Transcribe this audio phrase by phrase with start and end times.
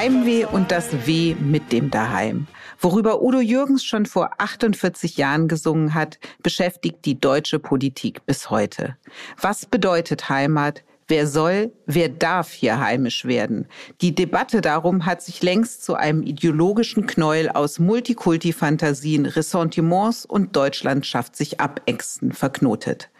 [0.00, 2.46] Heimweh und das Weh mit dem Daheim.
[2.78, 8.96] Worüber Udo Jürgens schon vor 48 Jahren gesungen hat, beschäftigt die deutsche Politik bis heute.
[9.38, 10.84] Was bedeutet Heimat?
[11.10, 13.66] Wer soll, wer darf hier heimisch werden?
[14.00, 21.04] Die Debatte darum hat sich längst zu einem ideologischen Knäuel aus Multikulti-Fantasien, Ressentiments und Deutschland
[21.04, 23.10] schafft sich abächsten verknotet.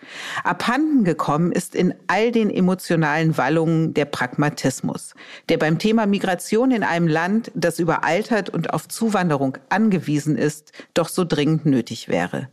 [0.44, 5.14] Abhanden gekommen ist in all den emotionalen Wallungen der Pragmatismus,
[5.48, 11.08] der beim Thema Migration in einem Land, das überaltert und auf Zuwanderung angewiesen ist, doch
[11.08, 12.48] so dringend nötig wäre.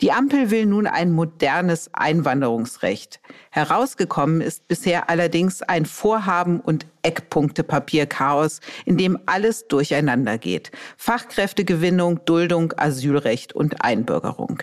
[0.00, 3.20] Die Ampel will nun ein modernes Einwanderungsrecht.
[3.50, 10.70] Herausgekommen ist bisher allerdings ein Vorhaben und Eckpunktepapier-Chaos, in dem alles durcheinander geht.
[10.98, 14.62] Fachkräftegewinnung, Duldung, Asylrecht und Einbürgerung.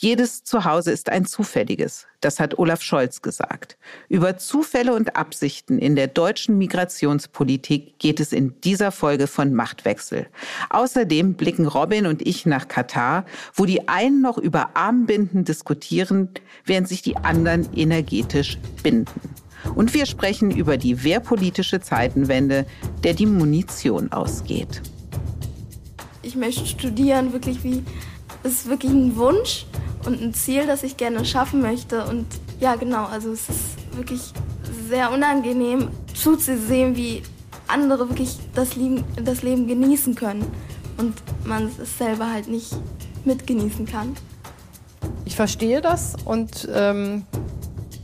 [0.00, 3.76] Jedes Zuhause ist ein zufälliges, das hat Olaf Scholz gesagt.
[4.08, 10.28] Über Zufälle und Absichten in der deutschen Migrationspolitik geht es in dieser Folge von Machtwechsel.
[10.70, 16.28] Außerdem blicken Robin und ich nach Katar, wo die einen noch über Armbinden diskutieren,
[16.64, 19.34] während sich die anderen energetisch binden.
[19.74, 22.66] Und wir sprechen über die wehrpolitische Zeitenwende,
[23.02, 24.80] der die Munition ausgeht.
[26.22, 27.82] Ich möchte studieren, wirklich wie,
[28.44, 29.66] es ist wirklich ein Wunsch
[30.08, 32.04] und ein Ziel, das ich gerne schaffen möchte.
[32.04, 32.26] Und
[32.60, 34.32] ja, genau, also es ist wirklich
[34.88, 37.22] sehr unangenehm zuzusehen, wie
[37.66, 40.50] andere wirklich das Leben, das Leben genießen können
[40.96, 41.14] und
[41.44, 42.74] man es selber halt nicht
[43.26, 44.16] mitgenießen kann.
[45.26, 47.26] Ich verstehe das und ähm,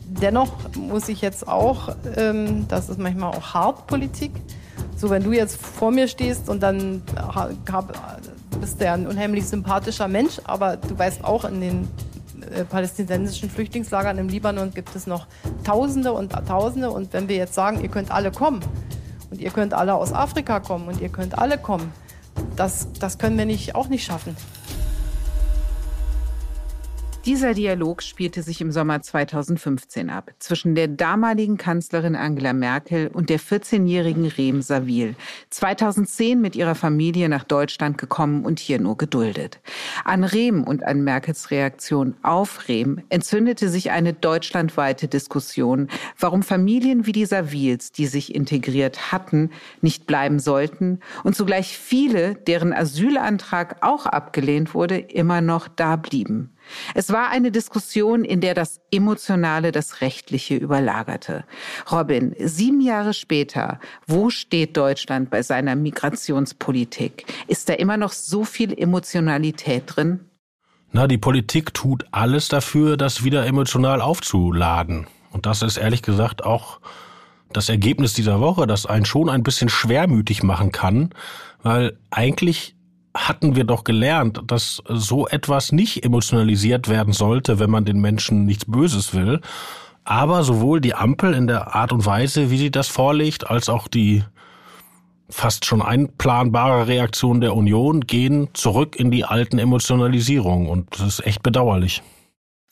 [0.05, 4.33] dennoch muss ich jetzt auch, ähm, das ist manchmal auch hart Politik,
[5.05, 7.93] so wenn du jetzt vor mir stehst und dann hab,
[8.59, 11.89] bist du ja ein unheimlich sympathischer Mensch, aber du weißt auch, in den
[12.55, 15.27] äh, palästinensischen Flüchtlingslagern im Libanon gibt es noch
[15.63, 16.91] Tausende und Tausende.
[16.91, 18.61] Und wenn wir jetzt sagen, ihr könnt alle kommen
[19.31, 21.93] und ihr könnt alle aus Afrika kommen und ihr könnt alle kommen,
[22.57, 24.35] das, das können wir nicht, auch nicht schaffen.
[27.27, 33.31] Dieser Dialog spielte sich im Sommer 2015 ab zwischen der damaligen Kanzlerin Angela Merkel und
[33.31, 35.15] der 14-jährigen Rehm Savil,
[35.49, 39.61] 2010 mit ihrer Familie nach Deutschland gekommen und hier nur geduldet.
[40.05, 47.07] An Rehm und an Merkels Reaktion auf Rehm entzündete sich eine deutschlandweite Diskussion, warum Familien
[47.07, 49.49] wie die Savils, die sich integriert hatten,
[49.81, 56.54] nicht bleiben sollten und zugleich viele, deren Asylantrag auch abgelehnt wurde, immer noch da blieben.
[56.95, 61.45] Es war eine Diskussion, in der das Emotionale das Rechtliche überlagerte.
[61.91, 67.27] Robin, sieben Jahre später, wo steht Deutschland bei seiner Migrationspolitik?
[67.47, 70.21] Ist da immer noch so viel Emotionalität drin?
[70.93, 75.09] Na, die Politik tut alles dafür, das wieder emotional aufzuladen.
[75.33, 76.81] Und das ist ehrlich gesagt auch
[77.53, 81.11] das Ergebnis dieser Woche, das einen schon ein bisschen schwermütig machen kann,
[81.63, 82.77] weil eigentlich
[83.15, 88.45] hatten wir doch gelernt, dass so etwas nicht emotionalisiert werden sollte, wenn man den Menschen
[88.45, 89.41] nichts Böses will.
[90.05, 93.89] Aber sowohl die Ampel in der Art und Weise, wie sie das vorlegt, als auch
[93.89, 94.25] die
[95.31, 100.69] fast schon einplanbare Reaktion der Union gehen zurück in die alten Emotionalisierungen.
[100.69, 102.03] Und das ist echt bedauerlich.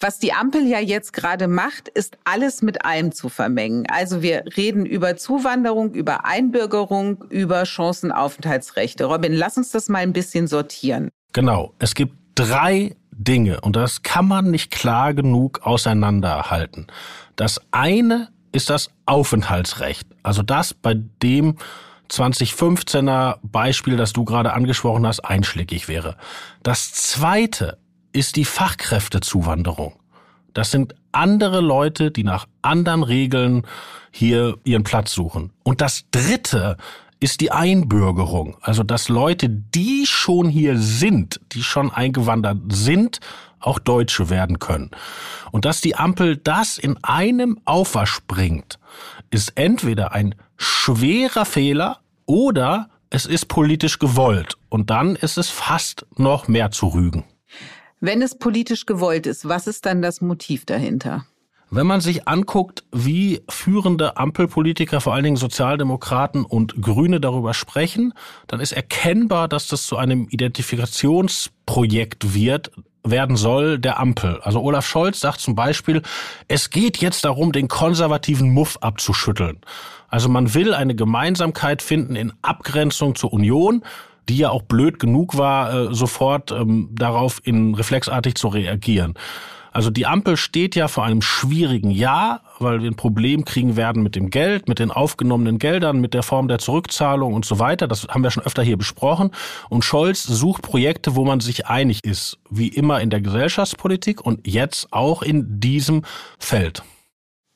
[0.03, 3.87] Was die Ampel ja jetzt gerade macht, ist alles mit allem zu vermengen.
[3.89, 9.05] Also wir reden über Zuwanderung, über Einbürgerung, über Chancenaufenthaltsrechte.
[9.05, 11.09] Robin, lass uns das mal ein bisschen sortieren.
[11.33, 11.73] Genau.
[11.79, 16.89] Es gibt drei Dinge und das kann man nicht klar genug auseinanderhalten.
[17.37, 20.09] Das eine ist das Aufenthaltsrecht.
[20.25, 21.59] Also das, bei dem
[22.11, 26.17] 2015er Beispiel, das du gerade angesprochen hast, einschlägig wäre.
[26.65, 27.79] Das zweite
[28.13, 29.95] ist die Fachkräftezuwanderung.
[30.55, 33.67] Das sind andere Leute, die nach anderen Regeln
[34.11, 35.53] hier ihren Platz suchen.
[35.63, 36.77] Und das Dritte
[37.21, 38.57] ist die Einbürgerung.
[38.61, 43.21] Also dass Leute, die schon hier sind, die schon eingewandert sind,
[43.61, 44.91] auch Deutsche werden können.
[45.53, 48.79] Und dass die Ampel das in einem Aufwasch bringt,
[49.31, 54.57] ist entweder ein schwerer Fehler oder es ist politisch gewollt.
[54.69, 57.25] Und dann ist es fast noch mehr zu rügen.
[58.05, 61.25] Wenn es politisch gewollt ist, was ist dann das Motiv dahinter?
[61.71, 68.13] Wenn man sich anguckt, wie führende Ampelpolitiker, vor allen Dingen Sozialdemokraten und Grüne darüber sprechen,
[68.49, 72.73] dann ist erkennbar, dass das zu einem Identifikationsprojekt wird,
[73.05, 74.41] werden soll der Ampel.
[74.43, 76.03] Also Olaf Scholz sagt zum Beispiel,
[76.49, 79.61] es geht jetzt darum, den konservativen Muff abzuschütteln.
[80.09, 83.85] Also man will eine Gemeinsamkeit finden in Abgrenzung zur Union,
[84.29, 89.15] die ja auch blöd genug war, äh, sofort ähm, darauf in reflexartig zu reagieren.
[89.73, 94.03] Also die Ampel steht ja vor einem schwierigen Jahr, weil wir ein Problem kriegen werden
[94.03, 97.89] mit dem Geld, mit den aufgenommenen Geldern, mit der Form der Zurückzahlung und so weiter.
[97.89, 99.31] Das haben wir schon öfter hier besprochen.
[99.71, 104.47] Und Scholz sucht Projekte, wo man sich einig ist, wie immer in der Gesellschaftspolitik und
[104.47, 106.03] jetzt auch in diesem
[106.39, 106.83] Feld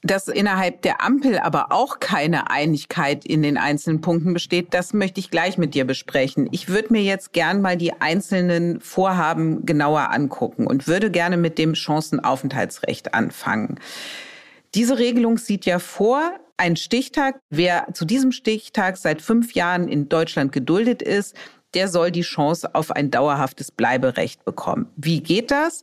[0.02, 5.20] dass innerhalb der Ampel aber auch keine Einigkeit in den einzelnen Punkten besteht, das möchte
[5.20, 6.48] ich gleich mit dir besprechen.
[6.52, 11.58] Ich würde mir jetzt gern mal die einzelnen Vorhaben genauer angucken und würde gerne mit
[11.58, 13.80] dem Chancenaufenthaltsrecht anfangen.
[14.74, 20.08] Diese Regelung sieht ja vor, ein Stichtag, wer zu diesem Stichtag seit fünf Jahren in
[20.08, 21.34] Deutschland geduldet ist,
[21.74, 24.88] der soll die Chance auf ein dauerhaftes Bleiberecht bekommen.
[24.96, 25.82] Wie geht das?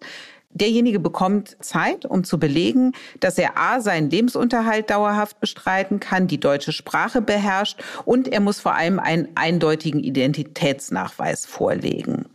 [0.54, 6.40] Derjenige bekommt Zeit, um zu belegen, dass er A, seinen Lebensunterhalt dauerhaft bestreiten kann, die
[6.40, 12.26] deutsche Sprache beherrscht und er muss vor allem einen eindeutigen Identitätsnachweis vorlegen.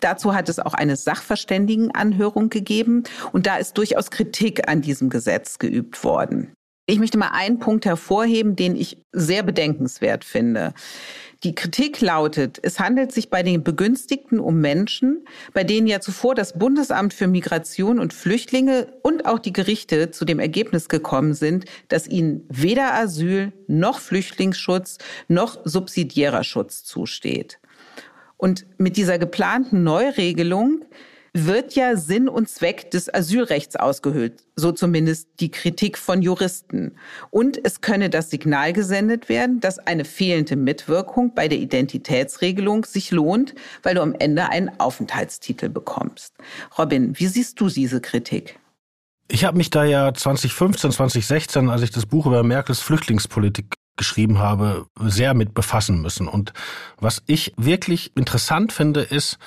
[0.00, 5.58] Dazu hat es auch eine Sachverständigenanhörung gegeben und da ist durchaus Kritik an diesem Gesetz
[5.58, 6.52] geübt worden.
[6.86, 10.74] Ich möchte mal einen Punkt hervorheben, den ich sehr bedenkenswert finde.
[11.44, 16.34] Die Kritik lautet, es handelt sich bei den Begünstigten um Menschen, bei denen ja zuvor
[16.34, 21.66] das Bundesamt für Migration und Flüchtlinge und auch die Gerichte zu dem Ergebnis gekommen sind,
[21.88, 24.96] dass ihnen weder Asyl noch Flüchtlingsschutz
[25.28, 27.58] noch subsidiärer Schutz zusteht.
[28.38, 30.86] Und mit dieser geplanten Neuregelung
[31.36, 36.92] wird ja Sinn und Zweck des Asylrechts ausgehöhlt, so zumindest die Kritik von Juristen.
[37.30, 43.10] Und es könne das Signal gesendet werden, dass eine fehlende Mitwirkung bei der Identitätsregelung sich
[43.10, 46.34] lohnt, weil du am Ende einen Aufenthaltstitel bekommst.
[46.78, 48.60] Robin, wie siehst du diese Kritik?
[49.26, 54.38] Ich habe mich da ja 2015, 2016, als ich das Buch über Merkels Flüchtlingspolitik geschrieben
[54.38, 56.28] habe, sehr mit befassen müssen.
[56.28, 56.52] Und
[56.98, 59.38] was ich wirklich interessant finde, ist,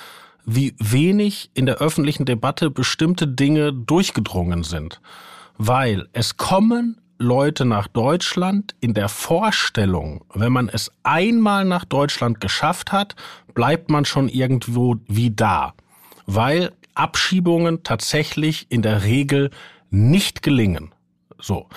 [0.48, 5.02] wie wenig in der öffentlichen Debatte bestimmte Dinge durchgedrungen sind.
[5.58, 12.40] Weil es kommen Leute nach Deutschland in der Vorstellung, wenn man es einmal nach Deutschland
[12.40, 13.16] geschafft hat,
[13.54, 15.74] bleibt man schon irgendwo wie da.
[16.28, 19.50] Weil Abschiebungen tatsächlich in der Regel
[19.90, 20.94] nicht gelingen.
[21.40, 21.68] So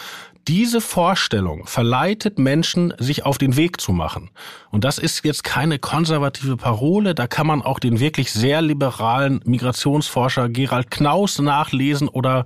[0.49, 4.31] diese Vorstellung verleitet Menschen, sich auf den Weg zu machen.
[4.71, 9.41] Und das ist jetzt keine konservative Parole, da kann man auch den wirklich sehr liberalen
[9.45, 12.45] Migrationsforscher Gerald Knaus nachlesen oder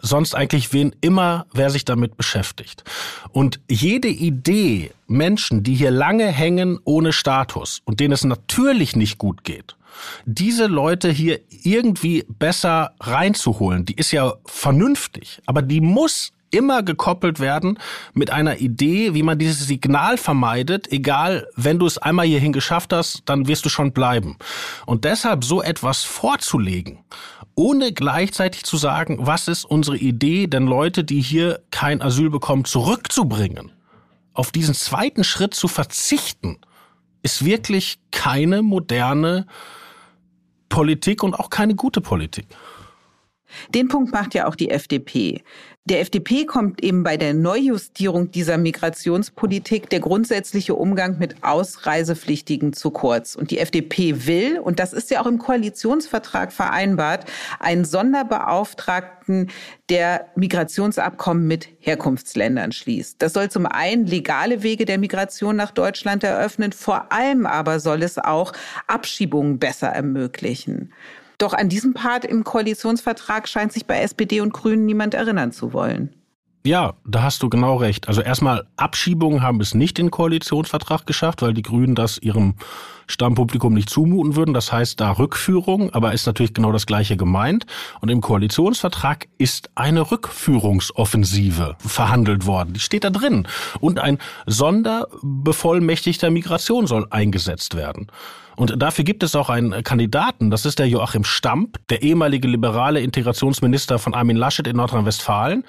[0.00, 2.84] sonst eigentlich wen immer, wer sich damit beschäftigt.
[3.32, 9.18] Und jede Idee, Menschen, die hier lange hängen ohne Status und denen es natürlich nicht
[9.18, 9.76] gut geht,
[10.24, 17.38] diese Leute hier irgendwie besser reinzuholen, die ist ja vernünftig, aber die muss immer gekoppelt
[17.38, 17.78] werden
[18.14, 22.92] mit einer Idee, wie man dieses Signal vermeidet, egal, wenn du es einmal hierhin geschafft
[22.92, 24.36] hast, dann wirst du schon bleiben.
[24.86, 26.98] Und deshalb so etwas vorzulegen,
[27.54, 32.64] ohne gleichzeitig zu sagen, was ist unsere Idee, denn Leute, die hier kein Asyl bekommen,
[32.64, 33.72] zurückzubringen,
[34.32, 36.58] auf diesen zweiten Schritt zu verzichten,
[37.22, 39.46] ist wirklich keine moderne
[40.68, 42.46] Politik und auch keine gute Politik.
[43.74, 45.42] Den Punkt macht ja auch die FDP.
[45.88, 52.90] Der FDP kommt eben bei der Neujustierung dieser Migrationspolitik der grundsätzliche Umgang mit Ausreisepflichtigen zu
[52.90, 53.36] kurz.
[53.36, 57.26] Und die FDP will, und das ist ja auch im Koalitionsvertrag vereinbart,
[57.60, 59.50] einen Sonderbeauftragten,
[59.88, 63.22] der Migrationsabkommen mit Herkunftsländern schließt.
[63.22, 68.02] Das soll zum einen legale Wege der Migration nach Deutschland eröffnen, vor allem aber soll
[68.02, 68.52] es auch
[68.88, 70.92] Abschiebungen besser ermöglichen.
[71.38, 75.72] Doch an diesem Part im Koalitionsvertrag scheint sich bei SPD und Grünen niemand erinnern zu
[75.72, 76.14] wollen.
[76.66, 78.08] Ja, da hast du genau recht.
[78.08, 82.54] Also erstmal Abschiebungen haben es nicht in den Koalitionsvertrag geschafft, weil die Grünen das ihrem
[83.06, 84.52] Stammpublikum nicht zumuten würden.
[84.52, 87.66] Das heißt da Rückführung, aber ist natürlich genau das gleiche gemeint.
[88.00, 92.72] Und im Koalitionsvertrag ist eine Rückführungsoffensive verhandelt worden.
[92.72, 93.46] Die steht da drin.
[93.78, 98.08] Und ein Sonderbevollmächtigter Migration soll eingesetzt werden.
[98.56, 103.00] Und dafür gibt es auch einen Kandidaten, das ist der Joachim Stamp, der ehemalige liberale
[103.00, 105.64] Integrationsminister von Armin Laschet in Nordrhein-Westfalen,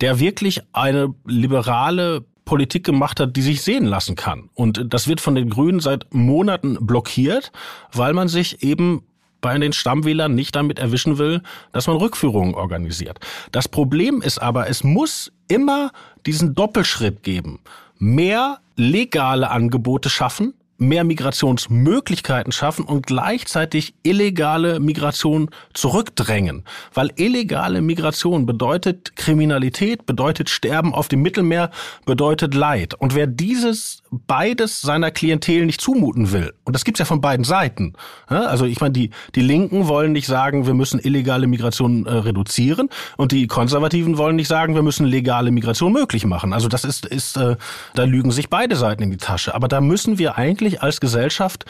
[0.00, 4.48] der wirklich eine liberale Politik gemacht hat, die sich sehen lassen kann.
[4.54, 7.52] Und das wird von den Grünen seit Monaten blockiert,
[7.92, 9.02] weil man sich eben
[9.40, 11.42] bei den Stammwählern nicht damit erwischen will,
[11.72, 13.18] dass man Rückführungen organisiert.
[13.52, 15.90] Das Problem ist aber, es muss immer
[16.26, 17.60] diesen Doppelschritt geben.
[17.98, 26.64] Mehr legale Angebote schaffen, mehr Migrationsmöglichkeiten schaffen und gleichzeitig illegale Migration zurückdrängen.
[26.94, 31.70] Weil illegale Migration bedeutet Kriminalität, bedeutet Sterben auf dem Mittelmeer,
[32.06, 32.94] bedeutet Leid.
[32.94, 37.44] Und wer dieses beides seiner Klientel nicht zumuten will, und das gibt's ja von beiden
[37.44, 37.94] Seiten.
[38.26, 42.88] Also ich meine, die, die Linken wollen nicht sagen, wir müssen illegale Migration äh, reduzieren
[43.16, 46.52] und die Konservativen wollen nicht sagen, wir müssen legale Migration möglich machen.
[46.52, 47.56] Also das ist, ist äh,
[47.94, 49.54] da lügen sich beide Seiten in die Tasche.
[49.54, 51.64] Aber da müssen wir eigentlich eigentlich als Gesellschaft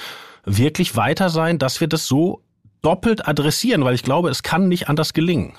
[0.45, 2.43] wirklich weiter sein, dass wir das so
[2.83, 5.55] doppelt adressieren, weil ich glaube, es kann nicht anders gelingen.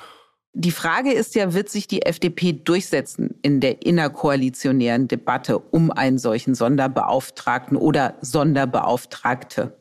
[0.53, 6.17] Die Frage ist ja, wird sich die FDP durchsetzen in der innerkoalitionären Debatte um einen
[6.17, 9.73] solchen Sonderbeauftragten oder Sonderbeauftragte?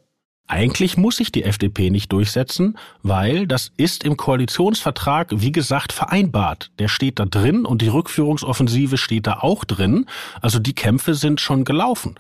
[0.49, 6.71] Eigentlich muss sich die FDP nicht durchsetzen, weil das ist im Koalitionsvertrag, wie gesagt, vereinbart.
[6.79, 10.07] Der steht da drin und die Rückführungsoffensive steht da auch drin.
[10.41, 12.15] Also die Kämpfe sind schon gelaufen.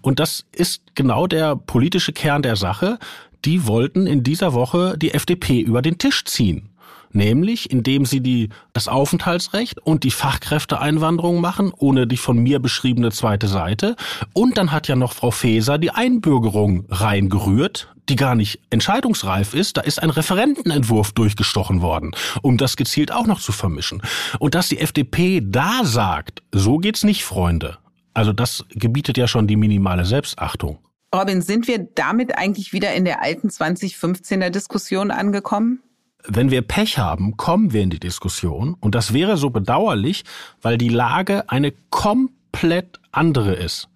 [0.00, 2.98] Und das ist genau der politische Kern der Sache.
[3.44, 6.70] Die wollten in dieser Woche die FDP über den Tisch ziehen
[7.14, 13.10] nämlich indem sie die, das Aufenthaltsrecht und die Fachkräfteeinwanderung machen, ohne die von mir beschriebene
[13.10, 13.96] zweite Seite.
[14.32, 19.76] Und dann hat ja noch Frau Faeser die Einbürgerung reingerührt, die gar nicht entscheidungsreif ist.
[19.76, 24.02] Da ist ein Referentenentwurf durchgestochen worden, um das gezielt auch noch zu vermischen.
[24.38, 27.78] Und dass die FDP da sagt, so geht's nicht, Freunde.
[28.12, 30.78] Also das gebietet ja schon die minimale Selbstachtung.
[31.14, 35.80] Robin, sind wir damit eigentlich wieder in der alten 2015er Diskussion angekommen?
[36.26, 38.76] Wenn wir Pech haben, kommen wir in die Diskussion.
[38.80, 40.24] Und das wäre so bedauerlich,
[40.62, 43.88] weil die Lage eine komplett andere ist.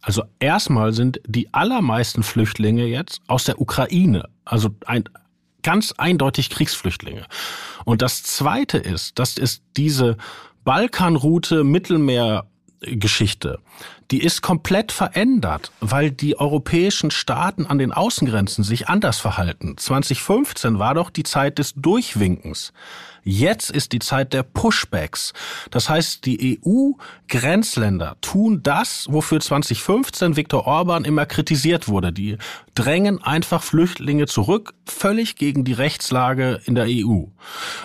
[0.00, 4.28] Also erstmal sind die allermeisten Flüchtlinge jetzt aus der Ukraine.
[4.44, 5.04] Also ein,
[5.62, 7.26] ganz eindeutig Kriegsflüchtlinge.
[7.84, 10.16] Und das Zweite ist, dass es diese
[10.64, 12.46] Balkanroute Mittelmeer
[12.80, 13.58] Geschichte,
[14.10, 19.76] die ist komplett verändert, weil die europäischen Staaten an den Außengrenzen sich anders verhalten.
[19.76, 22.72] 2015 war doch die Zeit des Durchwinkens.
[23.24, 25.34] Jetzt ist die Zeit der Pushbacks.
[25.70, 32.10] Das heißt, die EU-Grenzländer tun das, wofür 2015 Viktor Orban immer kritisiert wurde.
[32.10, 32.38] Die
[32.74, 37.24] drängen einfach Flüchtlinge zurück, völlig gegen die Rechtslage in der EU.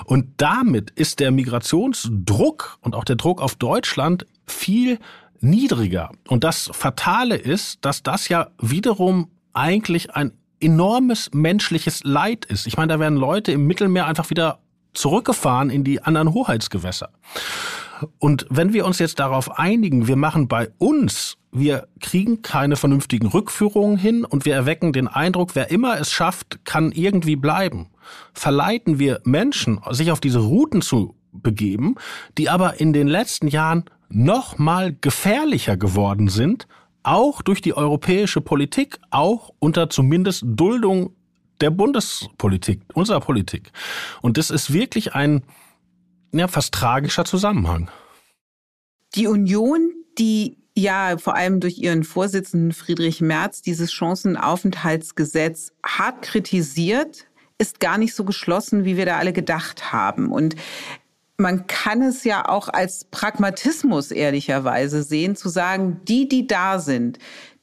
[0.06, 5.00] Und damit ist der Migrationsdruck und auch der Druck auf Deutschland viel
[5.40, 6.12] niedriger.
[6.28, 12.66] Und das Fatale ist, dass das ja wiederum eigentlich ein enormes menschliches Leid ist.
[12.68, 14.60] Ich meine, da werden Leute im Mittelmeer einfach wieder
[14.94, 17.10] zurückgefahren in die anderen Hoheitsgewässer.
[18.20, 23.28] Und wenn wir uns jetzt darauf einigen, wir machen bei uns, wir kriegen keine vernünftigen
[23.28, 27.90] Rückführungen hin und wir erwecken den Eindruck, wer immer es schafft, kann irgendwie bleiben,
[28.34, 31.96] verleiten wir Menschen, sich auf diese Routen zu begeben,
[32.38, 36.68] die aber in den letzten Jahren noch mal gefährlicher geworden sind,
[37.04, 41.16] auch durch die europäische Politik, auch unter zumindest Duldung
[41.62, 43.72] der Bundespolitik, unserer Politik.
[44.22, 45.44] Und das ist wirklich ein
[46.32, 47.90] ja, fast tragischer Zusammenhang.
[49.16, 57.28] Die Union, die ja vor allem durch ihren Vorsitzenden Friedrich Merz dieses Chancenaufenthaltsgesetz hart kritisiert,
[57.60, 60.32] ist gar nicht so geschlossen, wie wir da alle gedacht haben.
[60.32, 60.56] Und
[61.38, 67.20] man kann es ja auch als Pragmatismus ehrlicherweise sehen, zu sagen, die, die da sind,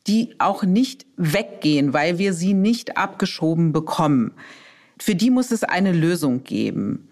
[0.06, 4.32] die auch nicht weggehen, weil wir sie nicht abgeschoben bekommen.
[4.98, 7.08] Für die muss es eine Lösung geben.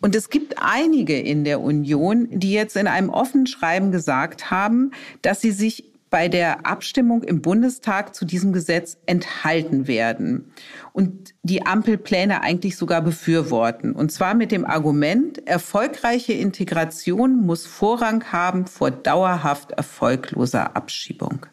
[0.00, 4.90] Und es gibt einige in der Union, die jetzt in einem offenen Schreiben gesagt haben,
[5.22, 10.52] dass sie sich bei der Abstimmung im Bundestag zu diesem Gesetz enthalten werden
[10.92, 13.92] und die Ampelpläne eigentlich sogar befürworten.
[13.92, 21.46] Und zwar mit dem Argument, erfolgreiche Integration muss Vorrang haben vor dauerhaft erfolgloser Abschiebung.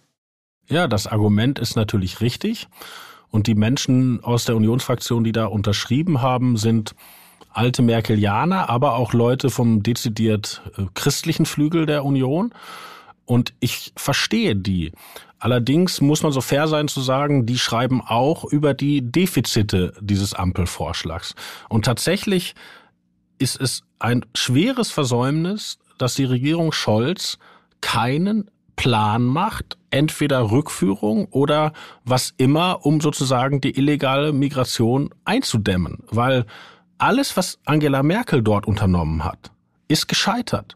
[0.68, 2.68] Ja, das Argument ist natürlich richtig.
[3.32, 6.96] Und die Menschen aus der Unionsfraktion, die da unterschrieben haben, sind
[7.54, 12.54] alte Merkelianer, aber auch Leute vom dezidiert äh, christlichen Flügel der Union.
[13.30, 14.92] Und ich verstehe die.
[15.38, 20.34] Allerdings muss man so fair sein zu sagen, die schreiben auch über die Defizite dieses
[20.34, 21.36] Ampelvorschlags.
[21.70, 22.56] Und tatsächlich
[23.38, 27.38] ist es ein schweres Versäumnis, dass die Regierung Scholz
[27.82, 31.74] keinen Plan macht, entweder Rückführung oder
[32.06, 36.00] was immer, um sozusagen die illegale Migration einzudämmen.
[36.10, 36.48] Weil
[36.98, 39.52] alles, was Angela Merkel dort unternommen hat,
[39.88, 40.76] ist gescheitert.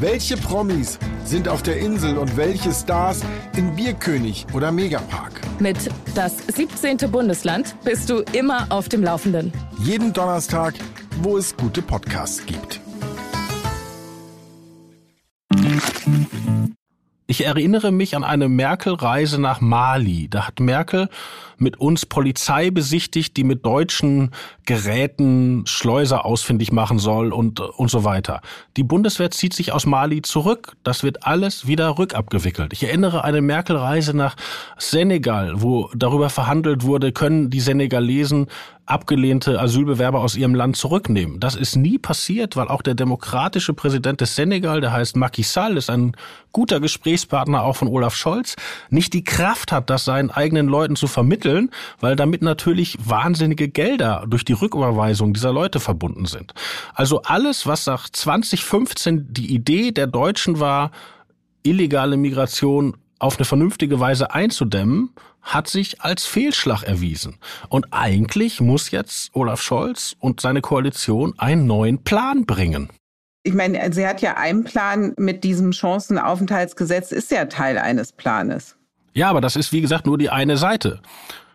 [0.00, 3.22] Welche Promis sind auf der Insel und welche Stars
[3.56, 5.40] in Bierkönig oder Megapark?
[5.58, 5.78] Mit
[6.14, 7.10] das 17.
[7.10, 9.52] Bundesland bist du immer auf dem Laufenden.
[9.78, 10.74] Jeden Donnerstag,
[11.22, 12.85] wo es gute Podcasts gibt.
[17.28, 20.28] Ich erinnere mich an eine Merkel-Reise nach Mali.
[20.30, 21.08] Da hat Merkel
[21.58, 24.30] mit uns Polizei besichtigt, die mit deutschen
[24.64, 28.42] Geräten Schleuser ausfindig machen soll und, und so weiter.
[28.76, 30.76] Die Bundeswehr zieht sich aus Mali zurück.
[30.84, 32.72] Das wird alles wieder rückabgewickelt.
[32.72, 34.36] Ich erinnere eine Merkel-Reise nach
[34.78, 38.46] Senegal, wo darüber verhandelt wurde, können die Senegalesen
[38.86, 41.40] abgelehnte Asylbewerber aus ihrem Land zurücknehmen.
[41.40, 45.76] Das ist nie passiert, weil auch der demokratische Präsident des Senegal, der heißt Macky Sall,
[45.76, 46.16] ist ein
[46.52, 48.54] guter Gesprächspartner auch von Olaf Scholz,
[48.88, 54.24] nicht die Kraft hat, das seinen eigenen Leuten zu vermitteln, weil damit natürlich wahnsinnige Gelder
[54.26, 56.54] durch die Rücküberweisung dieser Leute verbunden sind.
[56.94, 60.92] Also alles, was nach 2015 die Idee der Deutschen war,
[61.64, 65.10] illegale Migration auf eine vernünftige Weise einzudämmen,
[65.46, 67.38] hat sich als Fehlschlag erwiesen.
[67.68, 72.90] Und eigentlich muss jetzt Olaf Scholz und seine Koalition einen neuen Plan bringen.
[73.44, 78.76] Ich meine, sie hat ja einen Plan mit diesem Chancenaufenthaltsgesetz, ist ja Teil eines Planes.
[79.14, 81.00] Ja, aber das ist, wie gesagt, nur die eine Seite.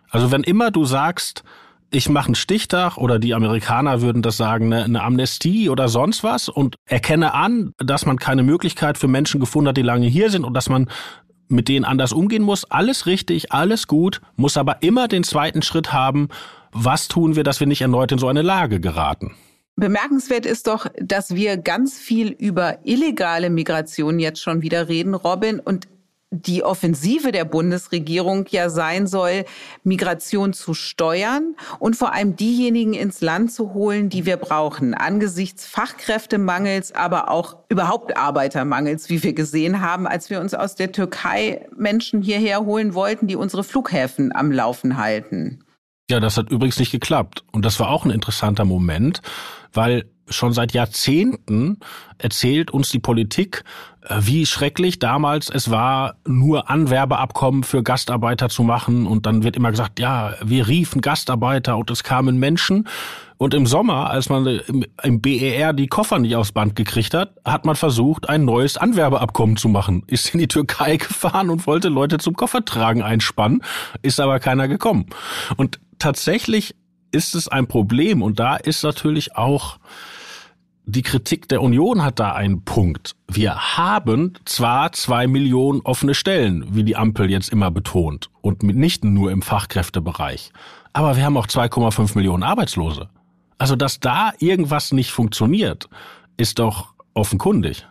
[0.09, 1.43] Also wenn immer du sagst,
[1.93, 6.23] ich mache einen Stichtag oder die Amerikaner würden das sagen, eine, eine, Amnestie oder sonst
[6.23, 10.29] was und erkenne an, dass man keine Möglichkeit für Menschen gefunden hat, die lange hier
[10.29, 10.89] sind und dass man
[11.51, 12.69] mit denen anders umgehen muss.
[12.69, 16.29] Alles richtig, alles gut, muss aber immer den zweiten Schritt haben.
[16.71, 19.35] Was tun wir, dass wir nicht erneut in so eine Lage geraten?
[19.75, 25.59] Bemerkenswert ist doch, dass wir ganz viel über illegale Migration jetzt schon wieder reden, Robin,
[25.59, 25.87] und
[26.31, 29.43] die Offensive der Bundesregierung ja sein soll,
[29.83, 35.65] Migration zu steuern und vor allem diejenigen ins Land zu holen, die wir brauchen, angesichts
[35.65, 41.67] Fachkräftemangels, aber auch überhaupt Arbeitermangels, wie wir gesehen haben, als wir uns aus der Türkei
[41.75, 45.65] Menschen hierher holen wollten, die unsere Flughäfen am Laufen halten.
[46.09, 47.43] Ja, das hat übrigens nicht geklappt.
[47.51, 49.21] Und das war auch ein interessanter Moment,
[49.73, 51.79] weil schon seit Jahrzehnten
[52.17, 53.63] erzählt uns die Politik,
[54.09, 59.05] wie schrecklich damals es war, nur Anwerbeabkommen für Gastarbeiter zu machen.
[59.05, 62.87] Und dann wird immer gesagt, ja, wir riefen Gastarbeiter und es kamen Menschen.
[63.37, 64.61] Und im Sommer, als man
[65.03, 69.57] im BER die Koffer nicht aufs Band gekriegt hat, hat man versucht, ein neues Anwerbeabkommen
[69.57, 70.03] zu machen.
[70.07, 73.63] Ist in die Türkei gefahren und wollte Leute zum Koffertragen einspannen,
[74.01, 75.07] ist aber keiner gekommen.
[75.57, 76.75] Und tatsächlich
[77.11, 79.77] ist es ein Problem und da ist natürlich auch
[80.85, 83.15] die Kritik der Union hat da einen Punkt.
[83.27, 89.03] Wir haben zwar zwei Millionen offene Stellen, wie die Ampel jetzt immer betont, und nicht
[89.03, 90.51] nur im Fachkräftebereich,
[90.93, 93.09] aber wir haben auch 2,5 Millionen Arbeitslose.
[93.57, 95.87] Also, dass da irgendwas nicht funktioniert,
[96.37, 97.85] ist doch offenkundig.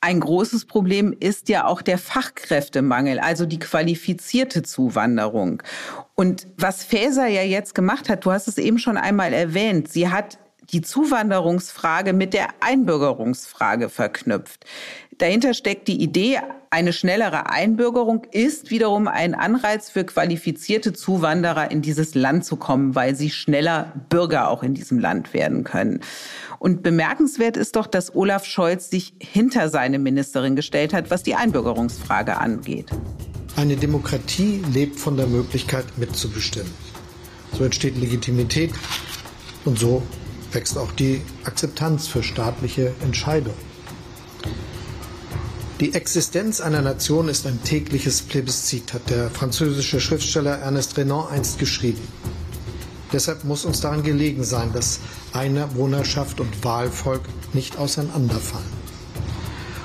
[0.00, 5.62] Ein großes Problem ist ja auch der Fachkräftemangel, also die qualifizierte Zuwanderung.
[6.14, 10.10] Und was Faeser ja jetzt gemacht hat, du hast es eben schon einmal erwähnt, sie
[10.10, 10.38] hat
[10.70, 14.64] die Zuwanderungsfrage mit der Einbürgerungsfrage verknüpft.
[15.18, 21.82] Dahinter steckt die Idee, eine schnellere Einbürgerung ist wiederum ein Anreiz für qualifizierte Zuwanderer in
[21.82, 26.00] dieses Land zu kommen, weil sie schneller Bürger auch in diesem Land werden können.
[26.58, 31.36] Und bemerkenswert ist doch, dass Olaf Scholz sich hinter seine Ministerin gestellt hat, was die
[31.36, 32.90] Einbürgerungsfrage angeht.
[33.54, 36.72] Eine Demokratie lebt von der Möglichkeit mitzubestimmen.
[37.52, 38.72] So entsteht Legitimität
[39.64, 40.02] und so
[40.54, 43.74] wächst auch die Akzeptanz für staatliche Entscheidungen.
[45.80, 51.58] Die Existenz einer Nation ist ein tägliches Plebiszit, hat der französische Schriftsteller Ernest Renan einst
[51.58, 52.06] geschrieben.
[53.12, 55.00] Deshalb muss uns daran gelegen sein, dass
[55.32, 58.73] Einwohnerschaft und Wahlvolk nicht auseinanderfallen.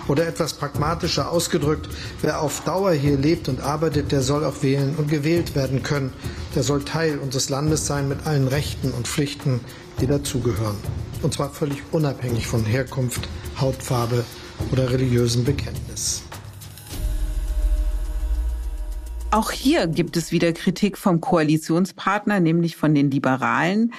[0.10, 1.88] Oder etwas pragmatischer ausgedrückt,
[2.22, 6.12] wer auf Dauer hier lebt und arbeitet, der soll auch wählen und gewählt werden können.
[6.56, 9.60] Der soll Teil unseres Landes sein mit allen Rechten und Pflichten,
[10.02, 10.78] die dazugehören.
[11.22, 13.30] Und zwar völlig unabhängig von Herkunft,
[13.62, 14.26] Hautfarbe
[14.72, 16.24] oder religiösem Bekenntnis.
[19.30, 23.94] Auch hier gibt es wieder Kritik vom Koalitionspartner, nämlich von den Liberalen.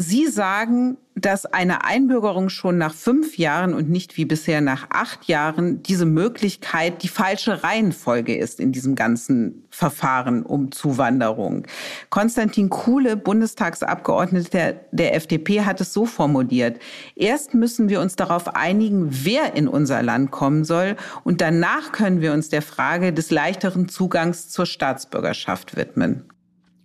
[0.00, 5.24] Sie sagen, dass eine Einbürgerung schon nach fünf Jahren und nicht wie bisher nach acht
[5.24, 11.66] Jahren diese Möglichkeit die falsche Reihenfolge ist in diesem ganzen Verfahren um Zuwanderung.
[12.10, 16.78] Konstantin Kuhle, Bundestagsabgeordneter der, FDP, hat es so formuliert.
[17.16, 22.20] Erst müssen wir uns darauf einigen, wer in unser Land kommen soll, und danach können
[22.20, 26.22] wir uns der Frage des leichteren Zugangs zur Staatsbürgerschaft widmen.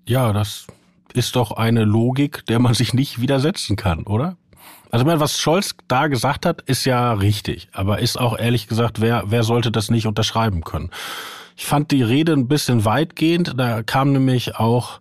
[0.07, 0.65] Ja, das
[1.13, 4.37] ist doch eine Logik, der man sich nicht widersetzen kann, oder?
[4.91, 9.23] Also was Scholz da gesagt hat, ist ja richtig, aber ist auch ehrlich gesagt, wer,
[9.27, 10.91] wer sollte das nicht unterschreiben können?
[11.57, 14.99] Ich fand die Rede ein bisschen weitgehend, da kam nämlich auch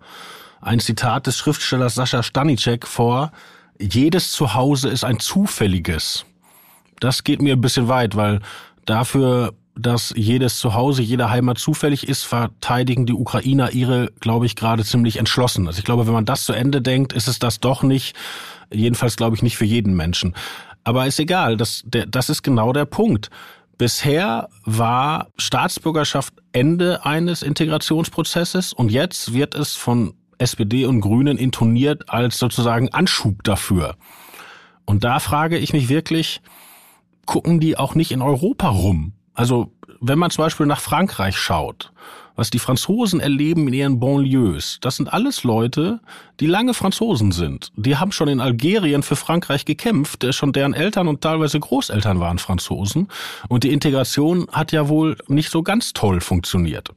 [0.62, 3.33] ein Zitat des Schriftstellers Sascha Stanicek vor,
[3.79, 6.25] jedes Zuhause ist ein zufälliges.
[7.01, 8.40] Das geht mir ein bisschen weit, weil
[8.87, 14.85] dafür dass jedes Zuhause, jede Heimat zufällig ist, verteidigen die Ukrainer ihre, glaube ich, gerade
[14.85, 15.67] ziemlich entschlossen.
[15.67, 18.15] Also ich glaube, wenn man das zu Ende denkt, ist es das doch nicht.
[18.71, 20.35] Jedenfalls glaube ich nicht für jeden Menschen.
[20.85, 23.31] Aber ist egal, das, der, das ist genau der Punkt.
[23.79, 32.11] Bisher war Staatsbürgerschaft Ende eines Integrationsprozesses und jetzt wird es von SPD und Grünen intoniert
[32.11, 33.97] als sozusagen Anschub dafür.
[34.85, 36.43] Und da frage ich mich wirklich,
[37.27, 39.15] gucken die auch nicht in Europa rum?
[39.35, 41.92] Also wenn man zum Beispiel nach Frankreich schaut,
[42.35, 46.01] was die Franzosen erleben in ihren Banlieues, das sind alles Leute,
[46.40, 47.71] die lange Franzosen sind.
[47.77, 52.38] Die haben schon in Algerien für Frankreich gekämpft, schon deren Eltern und teilweise Großeltern waren
[52.38, 53.09] Franzosen.
[53.49, 56.90] Und die Integration hat ja wohl nicht so ganz toll funktioniert.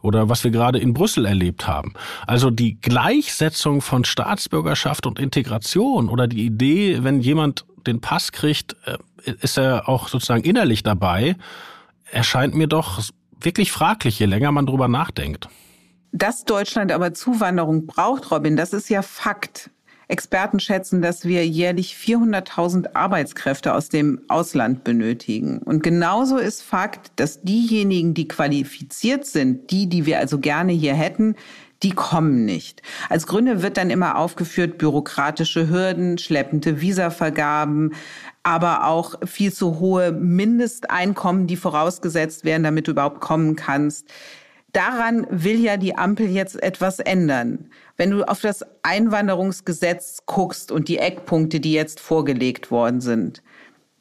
[0.00, 1.94] Oder was wir gerade in Brüssel erlebt haben.
[2.26, 8.76] Also die Gleichsetzung von Staatsbürgerschaft und Integration oder die Idee, wenn jemand den Pass kriegt,
[8.84, 8.98] äh,
[9.40, 11.36] ist er auch sozusagen innerlich dabei,
[12.10, 13.02] erscheint mir doch
[13.40, 15.48] wirklich fraglich, je länger man drüber nachdenkt.
[16.12, 19.70] Dass Deutschland aber Zuwanderung braucht, Robin, das ist ja Fakt.
[20.08, 25.58] Experten schätzen, dass wir jährlich 400.000 Arbeitskräfte aus dem Ausland benötigen.
[25.58, 30.94] Und genauso ist Fakt, dass diejenigen, die qualifiziert sind, die, die wir also gerne hier
[30.94, 31.36] hätten,
[31.82, 32.82] die kommen nicht.
[33.08, 37.94] Als Gründe wird dann immer aufgeführt bürokratische Hürden, schleppende Visavergaben,
[38.42, 44.08] aber auch viel zu hohe Mindesteinkommen, die vorausgesetzt werden, damit du überhaupt kommen kannst.
[44.72, 47.70] Daran will ja die Ampel jetzt etwas ändern.
[47.96, 53.42] Wenn du auf das Einwanderungsgesetz guckst und die Eckpunkte, die jetzt vorgelegt worden sind,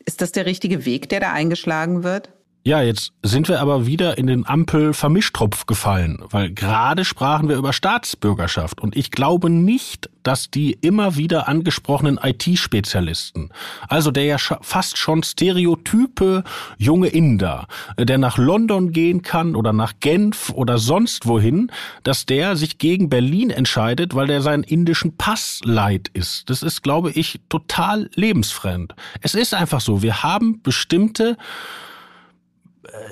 [0.06, 2.32] ist das der richtige Weg, der da eingeschlagen wird?
[2.67, 7.71] Ja, jetzt sind wir aber wieder in den Ampel-Vermischtropf gefallen, weil gerade sprachen wir über
[7.71, 13.51] Staatsbürgerschaft und ich glaube nicht, dass die immer wieder angesprochenen IT-Spezialisten,
[13.88, 16.43] also der ja fast schon stereotype
[16.77, 21.71] junge Inder, der nach London gehen kann oder nach Genf oder sonst wohin,
[22.03, 26.49] dass der sich gegen Berlin entscheidet, weil der seinen indischen Pass leid ist.
[26.49, 28.93] Das ist, glaube ich, total lebensfremd.
[29.21, 31.38] Es ist einfach so, wir haben bestimmte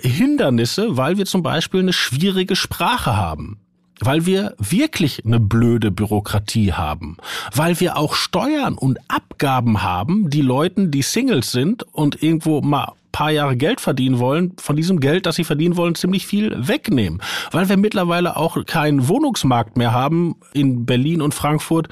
[0.01, 3.59] Hindernisse, weil wir zum Beispiel eine schwierige Sprache haben.
[4.01, 7.15] Weil wir wirklich eine blöde Bürokratie haben.
[7.53, 12.91] Weil wir auch Steuern und Abgaben haben, die Leuten, die Singles sind und irgendwo mal
[13.13, 17.21] paar Jahre Geld verdienen wollen, von diesem Geld, das sie verdienen wollen, ziemlich viel wegnehmen.
[17.51, 21.87] Weil wir mittlerweile auch keinen Wohnungsmarkt mehr haben in Berlin und Frankfurt,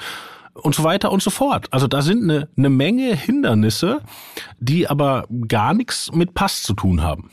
[0.54, 1.68] und so weiter und so fort.
[1.72, 4.02] Also da sind eine, eine Menge Hindernisse,
[4.60, 7.30] die aber gar nichts mit Pass zu tun haben.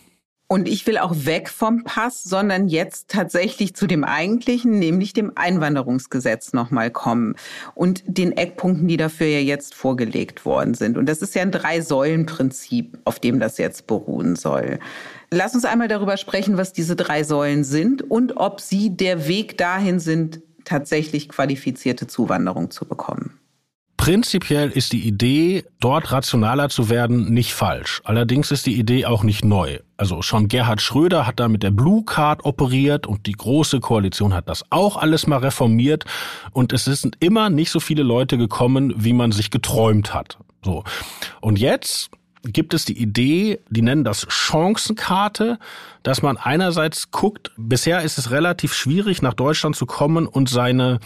[0.53, 5.31] Und ich will auch weg vom Pass, sondern jetzt tatsächlich zu dem eigentlichen, nämlich dem
[5.37, 7.37] Einwanderungsgesetz nochmal kommen
[7.77, 10.99] und den Eckpunkten, die dafür ja jetzt vorgelegt worden sind.
[10.99, 14.81] Und das ist ja ein Drei-Säulen-Prinzip, auf dem das jetzt beruhen soll.
[15.31, 19.57] Lass uns einmal darüber sprechen, was diese drei Säulen sind und ob sie der Weg
[19.57, 23.40] dahin sind, tatsächlich qualifizierte Zuwanderung zu bekommen.
[24.01, 28.01] Prinzipiell ist die Idee, dort rationaler zu werden, nicht falsch.
[28.03, 29.81] Allerdings ist die Idee auch nicht neu.
[29.99, 34.33] Also schon Gerhard Schröder hat da mit der Blue Card operiert und die Große Koalition
[34.33, 36.07] hat das auch alles mal reformiert
[36.53, 40.39] und es sind immer nicht so viele Leute gekommen, wie man sich geträumt hat.
[40.65, 40.83] So.
[41.43, 42.09] Und jetzt
[42.43, 45.59] gibt es die Idee, die nennen das Chancenkarte,
[46.05, 51.01] dass man einerseits guckt, bisher ist es relativ schwierig, nach Deutschland zu kommen und seine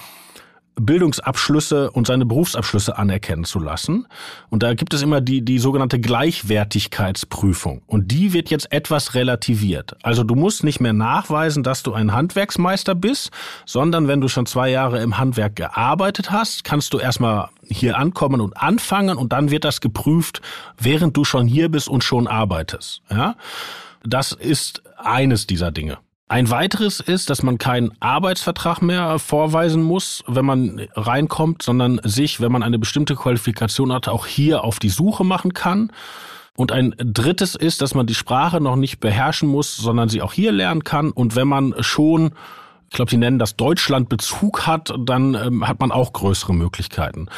[0.76, 4.06] Bildungsabschlüsse und seine Berufsabschlüsse anerkennen zu lassen.
[4.50, 7.82] Und da gibt es immer die, die sogenannte Gleichwertigkeitsprüfung.
[7.86, 9.96] Und die wird jetzt etwas relativiert.
[10.02, 13.30] Also du musst nicht mehr nachweisen, dass du ein Handwerksmeister bist,
[13.66, 18.40] sondern wenn du schon zwei Jahre im Handwerk gearbeitet hast, kannst du erstmal hier ankommen
[18.40, 20.42] und anfangen und dann wird das geprüft,
[20.78, 23.02] während du schon hier bist und schon arbeitest.
[23.10, 23.36] Ja?
[24.02, 25.98] Das ist eines dieser Dinge.
[26.26, 32.40] Ein weiteres ist, dass man keinen Arbeitsvertrag mehr vorweisen muss, wenn man reinkommt, sondern sich,
[32.40, 35.92] wenn man eine bestimmte Qualifikation hat, auch hier auf die Suche machen kann.
[36.56, 40.32] Und ein drittes ist, dass man die Sprache noch nicht beherrschen muss, sondern sie auch
[40.32, 41.10] hier lernen kann.
[41.10, 42.32] Und wenn man schon,
[42.88, 47.28] ich glaube, sie nennen das Deutschlandbezug hat, dann ähm, hat man auch größere Möglichkeiten.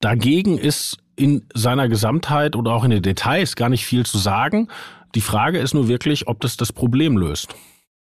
[0.00, 4.68] Dagegen ist in seiner Gesamtheit oder auch in den Details gar nicht viel zu sagen.
[5.16, 7.56] Die Frage ist nur wirklich, ob das das Problem löst.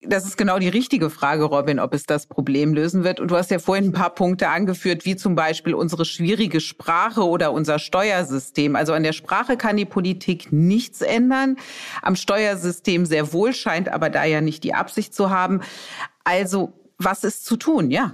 [0.05, 3.19] Das ist genau die richtige Frage, Robin, ob es das Problem lösen wird.
[3.19, 7.25] Und du hast ja vorhin ein paar Punkte angeführt, wie zum Beispiel unsere schwierige Sprache
[7.25, 8.75] oder unser Steuersystem.
[8.75, 11.57] Also an der Sprache kann die Politik nichts ändern.
[12.01, 15.61] Am Steuersystem sehr wohl, scheint aber da ja nicht die Absicht zu haben.
[16.23, 18.13] Also was ist zu tun, ja?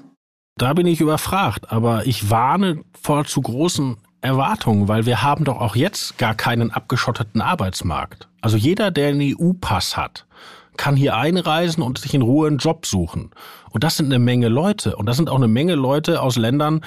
[0.58, 5.62] Da bin ich überfragt, aber ich warne vor zu großen Erwartungen, weil wir haben doch
[5.62, 8.28] auch jetzt gar keinen abgeschotteten Arbeitsmarkt.
[8.42, 10.26] Also jeder, der einen EU-Pass hat,
[10.80, 13.32] kann hier einreisen und sich in Ruhe einen Job suchen.
[13.70, 14.96] Und das sind eine Menge Leute.
[14.96, 16.82] Und das sind auch eine Menge Leute aus Ländern,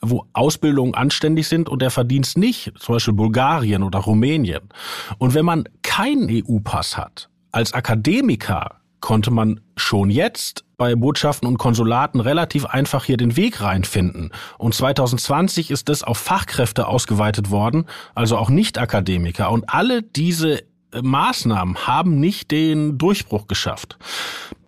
[0.00, 4.70] wo Ausbildungen anständig sind und der Verdienst nicht, zum Beispiel Bulgarien oder Rumänien.
[5.18, 11.58] Und wenn man keinen EU-Pass hat, als Akademiker konnte man schon jetzt bei Botschaften und
[11.58, 14.32] Konsulaten relativ einfach hier den Weg reinfinden.
[14.56, 19.50] Und 2020 ist das auf Fachkräfte ausgeweitet worden, also auch Nicht-Akademiker.
[19.50, 20.62] Und alle diese
[21.02, 23.98] Maßnahmen haben nicht den Durchbruch geschafft.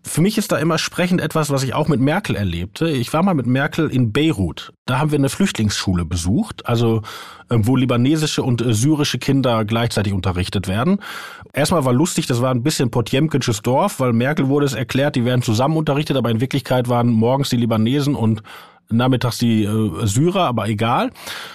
[0.08, 2.88] Für mich ist da immer sprechend etwas, was ich auch mit Merkel erlebte.
[2.88, 4.72] Ich war mal mit Merkel in Beirut.
[4.86, 7.02] Da haben wir eine Flüchtlingsschule besucht, also
[7.50, 11.00] äh, wo libanesische und äh, syrische Kinder gleichzeitig unterrichtet werden.
[11.52, 15.26] Erstmal war lustig, das war ein bisschen Potjemkinsches Dorf, weil Merkel wurde es erklärt, die
[15.26, 18.42] werden zusammen unterrichtet, aber in Wirklichkeit waren morgens die Libanesen und
[18.90, 21.10] nachmittags die äh, Syrer, aber egal.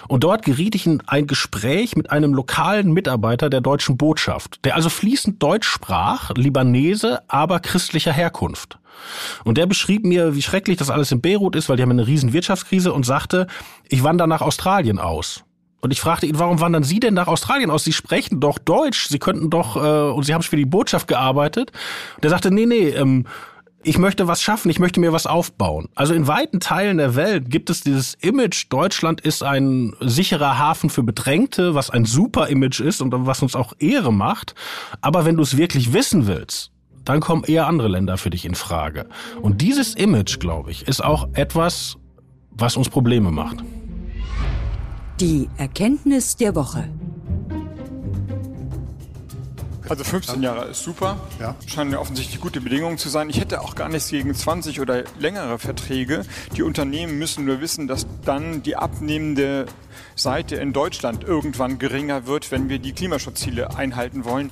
[0.07, 4.75] Und dort geriet ich in ein Gespräch mit einem lokalen Mitarbeiter der deutschen Botschaft, der
[4.75, 8.77] also fließend Deutsch sprach, Libanese, aber christlicher Herkunft.
[9.43, 12.07] Und der beschrieb mir, wie schrecklich das alles in Beirut ist, weil die haben eine
[12.07, 13.47] riesen Wirtschaftskrise und sagte,
[13.89, 15.43] ich wandere nach Australien aus.
[15.81, 17.83] Und ich fragte ihn, warum wandern Sie denn nach Australien aus?
[17.83, 21.73] Sie sprechen doch Deutsch, Sie könnten doch, äh, und Sie haben für die Botschaft gearbeitet.
[22.15, 23.25] Und er sagte, nee, nee, ähm,
[23.83, 25.89] ich möchte was schaffen, ich möchte mir was aufbauen.
[25.95, 30.89] Also in weiten Teilen der Welt gibt es dieses Image, Deutschland ist ein sicherer Hafen
[30.89, 34.55] für Bedrängte, was ein super Image ist und was uns auch Ehre macht.
[35.01, 36.71] Aber wenn du es wirklich wissen willst,
[37.03, 39.07] dann kommen eher andere Länder für dich in Frage.
[39.41, 41.97] Und dieses Image, glaube ich, ist auch etwas,
[42.51, 43.63] was uns Probleme macht.
[45.19, 46.89] Die Erkenntnis der Woche.
[49.89, 51.17] Also 15 Jahre ist super.
[51.39, 51.55] Ja.
[51.67, 53.29] Scheinen ja offensichtlich gute Bedingungen zu sein.
[53.29, 56.23] Ich hätte auch gar nichts gegen 20 oder längere Verträge.
[56.55, 59.65] Die Unternehmen müssen nur wissen, dass dann die abnehmende
[60.15, 64.51] Seite in Deutschland irgendwann geringer wird, wenn wir die Klimaschutzziele einhalten wollen.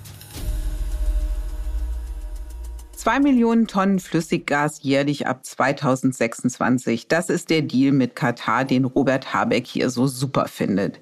[2.91, 7.07] Zwei Millionen Tonnen Flüssiggas jährlich ab 2026.
[7.07, 10.99] Das ist der Deal mit Katar, den Robert Habeck hier so super findet.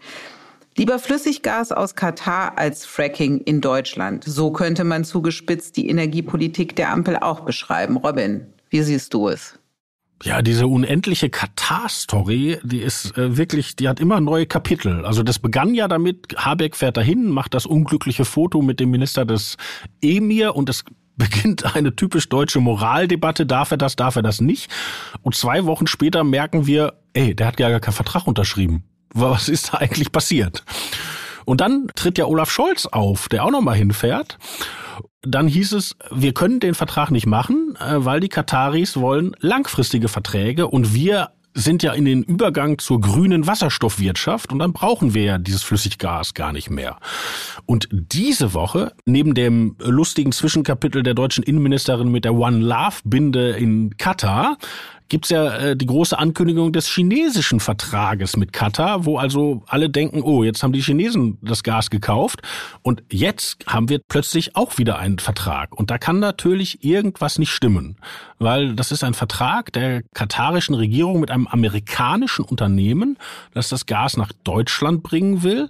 [0.79, 4.23] Lieber Flüssiggas aus Katar als Fracking in Deutschland.
[4.23, 7.97] So könnte man zugespitzt die Energiepolitik der Ampel auch beschreiben.
[7.97, 9.59] Robin, wie siehst du es?
[10.23, 15.05] Ja, diese unendliche Katar-Story, die ist äh, wirklich, die hat immer neue Kapitel.
[15.05, 19.25] Also das begann ja damit, Habeck fährt dahin, macht das unglückliche Foto mit dem Minister
[19.25, 19.57] des
[20.01, 20.85] Emir und es
[21.17, 24.71] beginnt eine typisch deutsche Moraldebatte, darf er das, darf er das nicht.
[25.23, 29.49] Und zwei Wochen später merken wir, ey, der hat ja gar keinen Vertrag unterschrieben was
[29.49, 30.63] ist da eigentlich passiert?
[31.45, 34.37] Und dann tritt ja Olaf Scholz auf, der auch nochmal hinfährt.
[35.21, 40.07] Dann hieß es, wir können den Vertrag nicht machen, äh, weil die Kataris wollen langfristige
[40.07, 45.23] Verträge und wir sind ja in den Übergang zur grünen Wasserstoffwirtschaft und dann brauchen wir
[45.23, 46.97] ja dieses Flüssiggas gar nicht mehr.
[47.65, 53.51] Und diese Woche, neben dem lustigen Zwischenkapitel der deutschen Innenministerin mit der One Love Binde
[53.51, 54.57] in Katar,
[55.09, 60.21] gibt's ja äh, die große Ankündigung des chinesischen Vertrages mit Katar, wo also alle denken,
[60.21, 62.41] oh, jetzt haben die Chinesen das Gas gekauft
[62.81, 65.75] und jetzt haben wir plötzlich auch wieder einen Vertrag.
[65.77, 67.97] Und da kann natürlich irgendwas nicht stimmen,
[68.37, 73.17] weil das ist ein Vertrag der katarischen Regierung mit einem amerikanischen Unternehmen,
[73.53, 75.69] das das Gas nach Deutschland bringen will.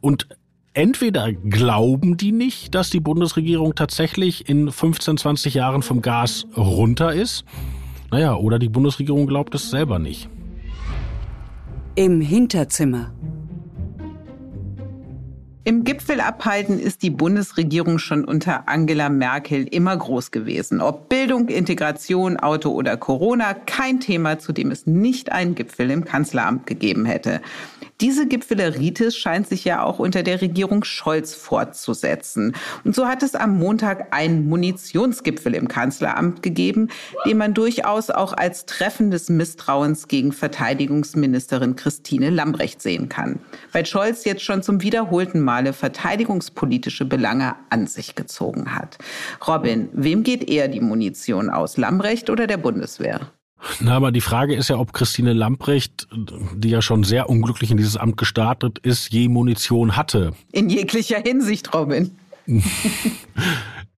[0.00, 0.26] Und
[0.72, 7.12] entweder glauben die nicht, dass die Bundesregierung tatsächlich in 15, 20 Jahren vom Gas runter
[7.12, 7.44] ist,
[8.10, 10.28] naja, oder die Bundesregierung glaubt es selber nicht.
[11.94, 13.12] Im Hinterzimmer.
[15.62, 20.80] Im Gipfelabhalten ist die Bundesregierung schon unter Angela Merkel immer groß gewesen.
[20.80, 26.04] Ob Bildung, Integration, Auto oder Corona, kein Thema, zu dem es nicht einen Gipfel im
[26.04, 27.42] Kanzleramt gegeben hätte.
[28.00, 32.54] Diese Gipfeleritis scheint sich ja auch unter der Regierung Scholz fortzusetzen.
[32.82, 36.88] Und so hat es am Montag einen Munitionsgipfel im Kanzleramt gegeben,
[37.26, 43.40] den man durchaus auch als Treffen des Misstrauens gegen Verteidigungsministerin Christine Lambrecht sehen kann.
[43.72, 48.96] Weil Scholz jetzt schon zum wiederholten Male verteidigungspolitische Belange an sich gezogen hat.
[49.46, 53.30] Robin, wem geht eher die Munition aus, Lambrecht oder der Bundeswehr?
[53.80, 56.08] Na, aber die Frage ist ja, ob Christine Lamprecht,
[56.54, 60.32] die ja schon sehr unglücklich in dieses Amt gestartet ist, je Munition hatte.
[60.52, 62.10] In jeglicher Hinsicht, Robin.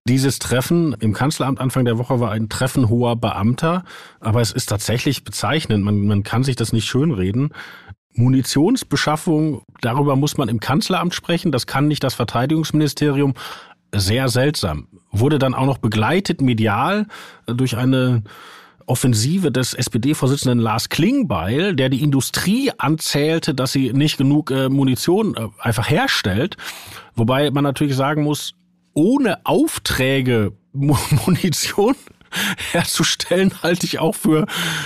[0.05, 3.85] Dieses Treffen im Kanzleramt Anfang der Woche war ein Treffen hoher Beamter,
[4.19, 5.85] aber es ist tatsächlich bezeichnend.
[5.85, 7.53] Man, man kann sich das nicht schönreden.
[8.15, 11.53] Munitionsbeschaffung, darüber muss man im Kanzleramt sprechen.
[11.53, 13.33] Das kann nicht das Verteidigungsministerium.
[13.95, 14.87] Sehr seltsam.
[15.11, 17.07] Wurde dann auch noch begleitet medial
[17.47, 18.23] durch eine
[18.87, 25.35] Offensive des SPD-Vorsitzenden Lars Klingbeil, der die Industrie anzählte, dass sie nicht genug äh, Munition
[25.35, 26.57] äh, einfach herstellt.
[27.15, 28.53] Wobei man natürlich sagen muss,
[28.93, 31.95] ohne Aufträge Munition
[32.71, 34.45] herzustellen, halte ich auch für,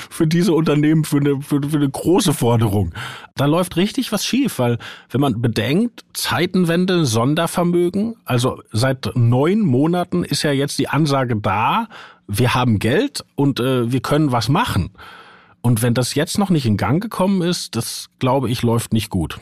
[0.10, 2.94] für diese Unternehmen für eine, für, für eine große Forderung.
[3.36, 4.78] Da läuft richtig was schief, weil
[5.10, 11.88] wenn man bedenkt, Zeitenwende, Sondervermögen, also seit neun Monaten ist ja jetzt die Ansage da,
[12.28, 14.92] wir haben Geld und äh, wir können was machen.
[15.62, 19.10] Und wenn das jetzt noch nicht in Gang gekommen ist, das glaube ich, läuft nicht
[19.10, 19.40] gut.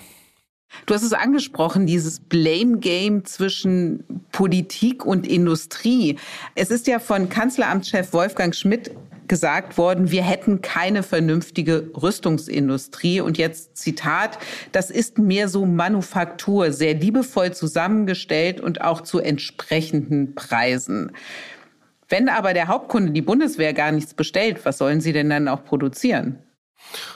[0.86, 6.18] Du hast es angesprochen, dieses Blame Game zwischen Politik und Industrie.
[6.56, 8.92] Es ist ja von Kanzleramtschef Wolfgang Schmidt
[9.28, 13.22] gesagt worden, wir hätten keine vernünftige Rüstungsindustrie.
[13.22, 14.38] Und jetzt Zitat,
[14.72, 21.12] das ist mehr so Manufaktur, sehr liebevoll zusammengestellt und auch zu entsprechenden Preisen.
[22.08, 25.64] Wenn aber der Hauptkunde, die Bundeswehr, gar nichts bestellt, was sollen sie denn dann auch
[25.66, 26.40] produzieren?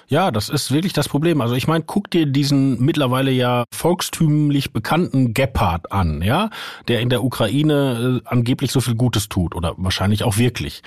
[0.07, 1.41] Ja, das ist wirklich das Problem.
[1.41, 6.49] Also ich meine, guck dir diesen mittlerweile ja volkstümlich bekannten Gepard an, ja,
[6.87, 10.81] der in der Ukraine äh, angeblich so viel Gutes tut oder wahrscheinlich auch wirklich.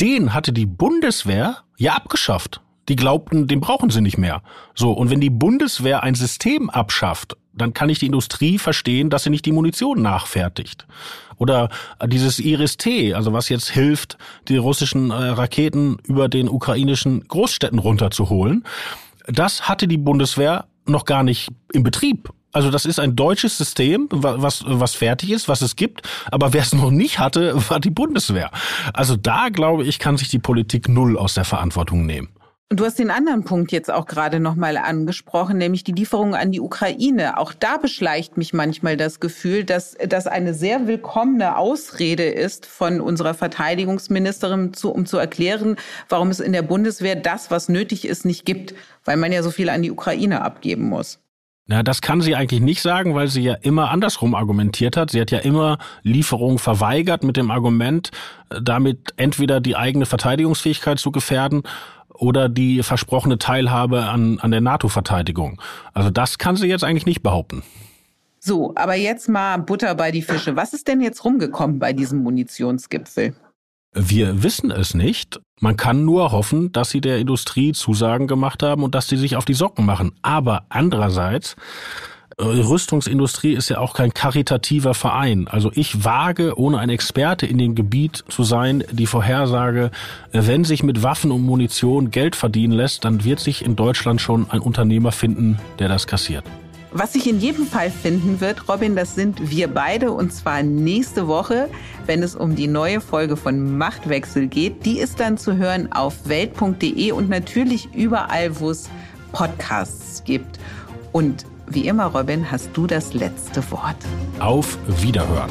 [0.00, 2.60] Den hatte die Bundeswehr ja abgeschafft.
[2.88, 4.42] Die glaubten, den brauchen sie nicht mehr.
[4.74, 9.24] So, und wenn die Bundeswehr ein System abschafft, dann kann ich die Industrie verstehen, dass
[9.24, 10.86] sie nicht die Munition nachfertigt.
[11.36, 11.68] Oder
[12.06, 14.18] dieses Iris-T, also was jetzt hilft,
[14.48, 18.64] die russischen äh, Raketen über den ukrainischen Großstädten runterzuholen.
[19.26, 22.30] Das hatte die Bundeswehr noch gar nicht im Betrieb.
[22.52, 26.02] Also das ist ein deutsches System, was, was fertig ist, was es gibt.
[26.30, 28.50] Aber wer es noch nicht hatte, war die Bundeswehr.
[28.94, 32.30] Also da, glaube ich, kann sich die Politik null aus der Verantwortung nehmen.
[32.70, 36.60] Du hast den anderen Punkt jetzt auch gerade nochmal angesprochen, nämlich die Lieferung an die
[36.60, 37.38] Ukraine.
[37.38, 43.00] Auch da beschleicht mich manchmal das Gefühl, dass das eine sehr willkommene Ausrede ist von
[43.00, 45.76] unserer Verteidigungsministerin, zu, um zu erklären,
[46.10, 48.74] warum es in der Bundeswehr das, was nötig ist, nicht gibt,
[49.06, 51.20] weil man ja so viel an die Ukraine abgeben muss.
[51.70, 55.10] Na, das kann sie eigentlich nicht sagen, weil sie ja immer andersrum argumentiert hat.
[55.10, 58.10] Sie hat ja immer Lieferungen verweigert mit dem Argument,
[58.50, 61.62] äh, damit entweder die eigene Verteidigungsfähigkeit zu gefährden
[62.18, 65.60] oder die versprochene Teilhabe an, an der NATO-Verteidigung.
[65.94, 67.62] Also das kann sie jetzt eigentlich nicht behaupten.
[68.40, 70.56] So, aber jetzt mal Butter bei die Fische.
[70.56, 73.34] Was ist denn jetzt rumgekommen bei diesem Munitionsgipfel?
[73.92, 75.40] Wir wissen es nicht.
[75.60, 79.36] Man kann nur hoffen, dass sie der Industrie Zusagen gemacht haben und dass sie sich
[79.36, 80.12] auf die Socken machen.
[80.22, 81.56] Aber andererseits
[82.40, 85.48] Rüstungsindustrie ist ja auch kein karitativer Verein.
[85.48, 89.90] Also ich wage, ohne ein Experte in dem Gebiet zu sein, die Vorhersage,
[90.32, 94.20] äh, wenn sich mit Waffen und Munition Geld verdienen lässt, dann wird sich in Deutschland
[94.20, 96.44] schon ein Unternehmer finden, der das kassiert.
[96.92, 101.26] Was sich in jedem Fall finden wird, Robin, das sind wir beide und zwar nächste
[101.26, 101.68] Woche,
[102.06, 104.86] wenn es um die neue Folge von Machtwechsel geht.
[104.86, 108.88] Die ist dann zu hören auf welt.de und natürlich überall, wo es
[109.32, 110.58] Podcasts gibt.
[111.12, 113.96] Und wie immer, Robin, hast du das letzte Wort.
[114.38, 115.50] Auf Wiederhören.